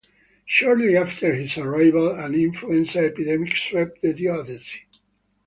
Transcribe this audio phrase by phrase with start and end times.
[0.47, 4.77] Shortly after his arrival, an influenza epidemic swept the diocese.